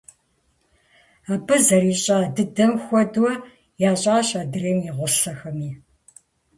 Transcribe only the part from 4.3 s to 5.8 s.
адрей и гъусэхэми.